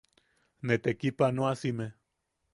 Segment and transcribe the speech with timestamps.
[0.71, 1.87] Ne tekipanoasime.